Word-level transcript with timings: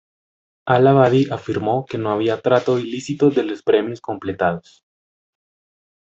Al-Abadi 0.67 1.27
afirmó 1.29 1.85
que 1.85 1.99
no 1.99 2.09
había 2.11 2.41
trato 2.41 2.79
ilícito 2.79 3.29
de 3.29 3.43
los 3.43 3.61
premios 3.61 4.01
completados. 4.01 4.81